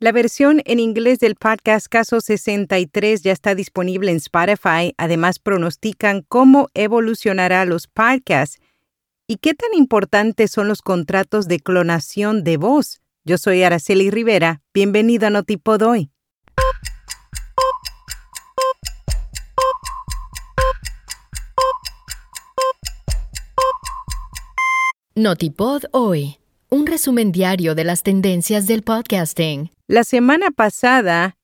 [0.00, 4.94] La versión en inglés del podcast Caso 63 ya está disponible en Spotify.
[4.96, 8.60] Además, pronostican cómo evolucionará los podcasts
[9.26, 13.00] y qué tan importantes son los contratos de clonación de voz.
[13.24, 14.62] Yo soy Araceli Rivera.
[14.72, 16.12] Bienvenido a Notipod hoy.
[25.16, 26.36] Notipod hoy.
[26.68, 29.72] Un resumen diario de las tendencias del podcasting.
[29.90, 31.38] La semana pasada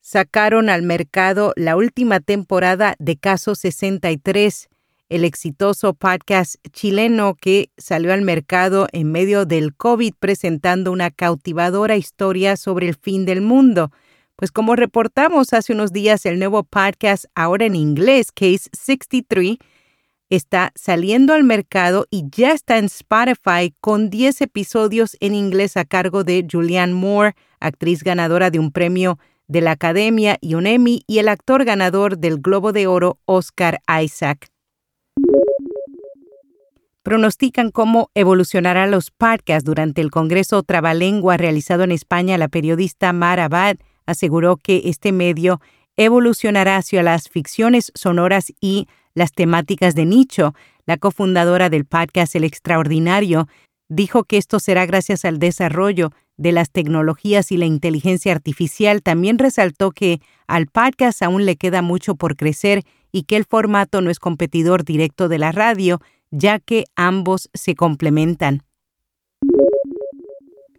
[0.00, 4.68] sacaron al mercado la última temporada de Caso 63,
[5.10, 11.96] el exitoso podcast chileno que salió al mercado en medio del COVID presentando una cautivadora
[11.96, 13.92] historia sobre el fin del mundo.
[14.34, 19.58] Pues como reportamos hace unos días, el nuevo podcast, ahora en inglés, Case 63,
[20.30, 25.84] está saliendo al mercado y ya está en Spotify con 10 episodios en inglés a
[25.84, 31.02] cargo de Julianne Moore, actriz ganadora de un premio de la Academia y un Emmy,
[31.06, 34.48] y el actor ganador del Globo de Oro, Oscar Isaac.
[37.02, 42.38] Pronostican cómo evolucionarán los podcasts durante el Congreso Trabalengua realizado en España.
[42.38, 45.60] La periodista Mara Abad aseguró que este medio
[45.96, 50.54] evolucionará hacia las ficciones sonoras y las temáticas de nicho.
[50.86, 53.48] La cofundadora del podcast El Extraordinario
[53.88, 59.02] dijo que esto será gracias al desarrollo de las tecnologías y la inteligencia artificial.
[59.02, 64.00] También resaltó que al podcast aún le queda mucho por crecer y que el formato
[64.00, 68.62] no es competidor directo de la radio, ya que ambos se complementan.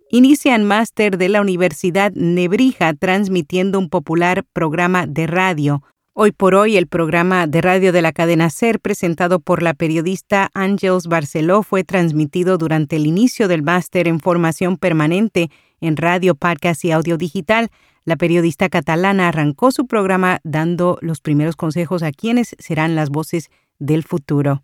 [0.09, 5.81] Inician máster de la Universidad Nebrija transmitiendo un popular programa de radio.
[6.17, 10.49] Hoy por hoy, el programa de radio de la cadena SER, presentado por la periodista
[10.53, 15.49] Ángels Barceló, fue transmitido durante el inicio del máster en formación permanente
[15.81, 17.69] en radio, podcast y audio digital.
[18.05, 23.49] La periodista catalana arrancó su programa dando los primeros consejos a quienes serán las voces
[23.79, 24.63] del futuro.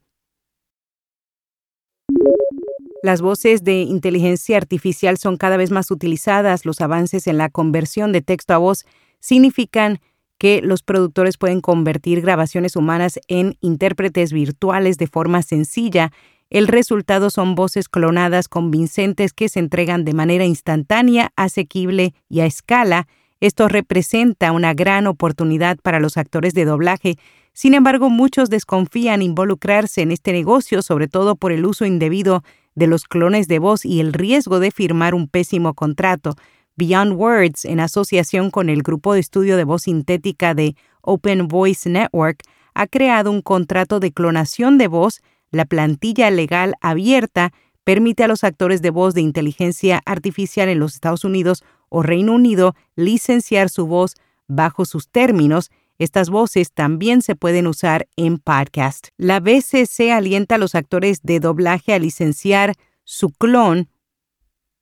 [3.03, 6.65] Las voces de inteligencia artificial son cada vez más utilizadas.
[6.65, 8.85] Los avances en la conversión de texto a voz
[9.19, 9.99] significan
[10.41, 16.11] que los productores pueden convertir grabaciones humanas en intérpretes virtuales de forma sencilla.
[16.49, 22.47] El resultado son voces clonadas convincentes que se entregan de manera instantánea, asequible y a
[22.47, 23.07] escala.
[23.39, 27.17] Esto representa una gran oportunidad para los actores de doblaje.
[27.53, 32.87] Sin embargo, muchos desconfían involucrarse en este negocio, sobre todo por el uso indebido de
[32.87, 36.35] los clones de voz y el riesgo de firmar un pésimo contrato.
[36.75, 41.89] Beyond Words, en asociación con el grupo de estudio de voz sintética de Open Voice
[41.89, 42.43] Network,
[42.73, 45.21] ha creado un contrato de clonación de voz.
[45.51, 47.51] La plantilla legal abierta
[47.83, 52.33] permite a los actores de voz de inteligencia artificial en los Estados Unidos o Reino
[52.33, 54.15] Unido licenciar su voz
[54.47, 55.71] bajo sus términos.
[55.97, 59.09] Estas voces también se pueden usar en podcast.
[59.17, 63.89] La BCC alienta a los actores de doblaje a licenciar su clon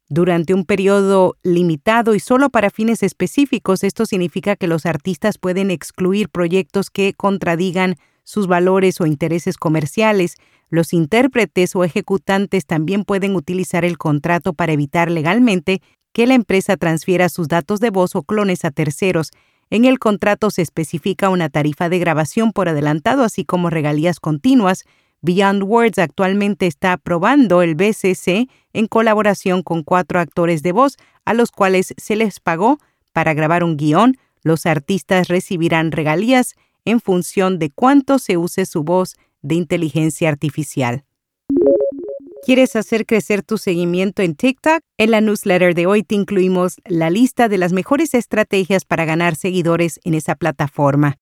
[0.10, 3.84] durante un periodo limitado y solo para fines específicos.
[3.84, 10.36] Esto significa que los artistas pueden excluir proyectos que contradigan sus valores o intereses comerciales.
[10.70, 15.82] Los intérpretes o ejecutantes también pueden utilizar el contrato para evitar legalmente
[16.12, 19.30] que la empresa transfiera sus datos de voz o clones a terceros.
[19.70, 24.86] En el contrato se especifica una tarifa de grabación por adelantado, así como regalías continuas,
[25.22, 31.34] Beyond Words actualmente está probando el BCC en colaboración con cuatro actores de voz a
[31.34, 32.80] los cuales se les pagó
[33.12, 34.18] para grabar un guion.
[34.44, 41.04] Los artistas recibirán regalías en función de cuánto se use su voz de inteligencia artificial.
[42.46, 44.80] ¿Quieres hacer crecer tu seguimiento en TikTok?
[44.98, 49.36] En la newsletter de hoy te incluimos la lista de las mejores estrategias para ganar
[49.36, 51.18] seguidores en esa plataforma.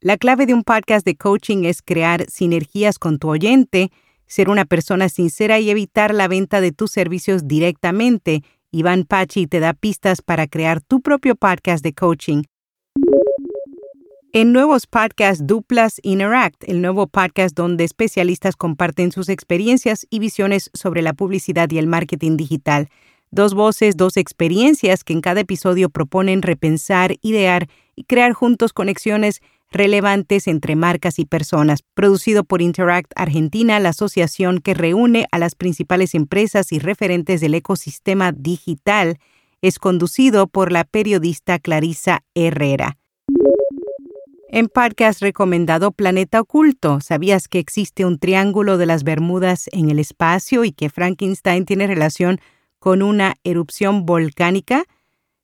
[0.00, 3.90] La clave de un podcast de coaching es crear sinergias con tu oyente,
[4.28, 8.44] ser una persona sincera y evitar la venta de tus servicios directamente.
[8.70, 12.44] Iván Pachi te da pistas para crear tu propio podcast de coaching.
[14.32, 20.70] En nuevos podcasts Duplas Interact, el nuevo podcast donde especialistas comparten sus experiencias y visiones
[20.74, 22.88] sobre la publicidad y el marketing digital.
[23.32, 29.40] Dos voces, dos experiencias que en cada episodio proponen repensar, idear y crear juntos conexiones
[29.70, 35.54] relevantes entre marcas y personas, producido por Interact Argentina, la asociación que reúne a las
[35.54, 39.18] principales empresas y referentes del ecosistema digital,
[39.60, 42.96] es conducido por la periodista Clarisa Herrera.
[44.50, 49.98] En podcast recomendado Planeta Oculto, ¿sabías que existe un triángulo de las Bermudas en el
[49.98, 52.40] espacio y que Frankenstein tiene relación
[52.78, 54.84] con una erupción volcánica?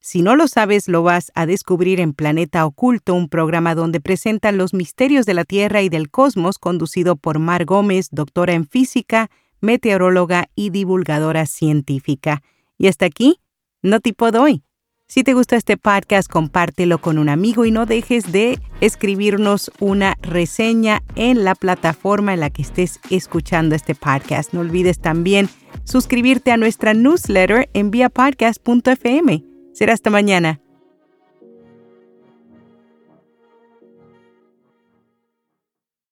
[0.06, 4.58] Si no lo sabes, lo vas a descubrir en Planeta Oculto, un programa donde presentan
[4.58, 9.30] los misterios de la Tierra y del cosmos, conducido por Mar Gómez, doctora en física,
[9.62, 12.42] meteoróloga y divulgadora científica.
[12.76, 13.40] Y hasta aquí,
[13.80, 14.62] no tipo doy.
[15.08, 20.18] Si te gusta este podcast, compártelo con un amigo y no dejes de escribirnos una
[20.20, 24.52] reseña en la plataforma en la que estés escuchando este podcast.
[24.52, 25.48] No olvides también
[25.84, 29.53] suscribirte a nuestra newsletter en viapodcast.fm.
[29.74, 30.60] Será hasta mañana.